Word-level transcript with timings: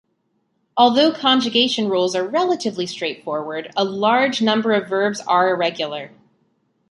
Although 0.75 1.11
conjugation 1.11 1.87
rules 1.87 2.15
are 2.15 2.27
relatively 2.27 2.87
straightforward, 2.87 3.69
a 3.77 3.83
large 3.83 4.41
number 4.41 4.71
of 4.73 4.89
verbs 4.89 5.21
are 5.27 5.49
irregular. 5.51 6.09